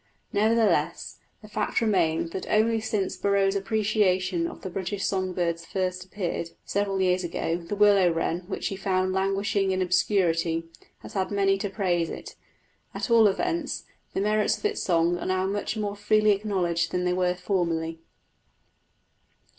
Nevertheless, 0.33 1.19
the 1.43 1.47
fact 1.47 1.79
remains 1.79 2.31
that 2.31 2.49
only 2.49 2.81
since 2.81 3.15
Burroughs' 3.15 3.53
appreciation 3.55 4.47
of 4.47 4.61
the 4.61 4.69
British 4.71 5.05
song 5.05 5.31
birds 5.31 5.63
first 5.63 6.03
appeared, 6.03 6.49
several 6.65 6.99
years 6.99 7.23
ago, 7.23 7.57
the 7.57 7.75
willow 7.75 8.11
wren, 8.11 8.39
which 8.47 8.69
he 8.69 8.75
found 8.75 9.13
languishing 9.13 9.69
in 9.69 9.79
obscurity, 9.79 10.63
has 11.03 11.13
had 11.13 11.29
many 11.29 11.55
to 11.59 11.69
praise 11.69 12.09
it. 12.09 12.35
At 12.95 13.11
all 13.11 13.27
events, 13.27 13.83
the 14.15 14.21
merits 14.21 14.57
of 14.57 14.65
its 14.65 14.81
song 14.81 15.19
are 15.19 15.27
now 15.27 15.45
much 15.45 15.77
more 15.77 15.95
freely 15.95 16.31
acknowledged 16.31 16.89
than 16.89 17.03
they 17.05 17.13
were 17.13 17.35
formerly. 17.35 17.99